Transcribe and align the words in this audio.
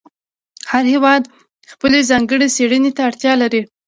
هر 0.71 0.83
هېواد 0.93 1.23
خپلې 1.71 1.99
ځانګړې 2.09 2.47
څېړنې 2.55 2.91
ته 2.97 3.01
اړتیا 3.09 3.33
لري. 3.41 3.61